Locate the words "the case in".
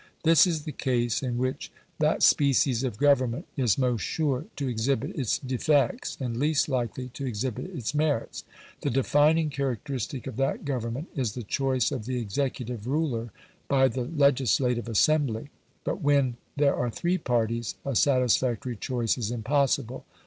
0.63-1.37